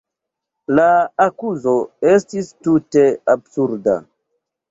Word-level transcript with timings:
La 0.77 0.85
akuzo 1.25 1.73
estis 2.13 2.49
tute 2.69 3.05
absurda. 3.37 3.97